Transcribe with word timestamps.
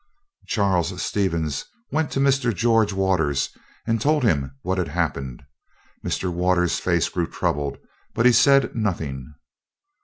Charles 0.47 0.99
Stevens 0.99 1.65
went 1.91 2.09
to 2.09 2.19
Mr. 2.19 2.51
George 2.51 2.91
Waters 2.91 3.51
and 3.85 4.01
told 4.01 4.23
him 4.23 4.51
what 4.63 4.79
had 4.79 4.87
happened. 4.87 5.43
Mr. 6.03 6.33
Waters' 6.33 6.79
face 6.79 7.07
grew 7.07 7.29
troubled; 7.29 7.77
but 8.15 8.25
he 8.25 8.31
said 8.31 8.73
nothing. 8.75 9.35